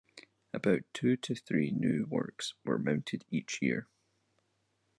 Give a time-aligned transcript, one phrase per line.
[0.51, 3.87] About two to three new works were mounted each year.